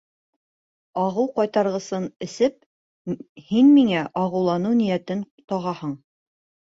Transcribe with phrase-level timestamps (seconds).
[1.01, 2.55] Ағыу ҡайтарғысын эсеп,
[3.49, 5.93] һин миңә ағыулау ниәтен тағаһың.